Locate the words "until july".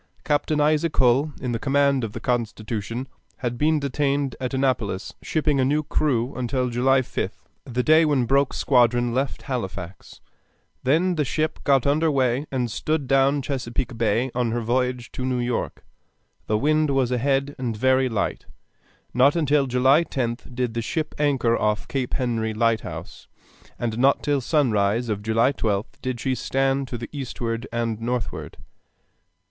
6.33-7.01, 19.35-20.03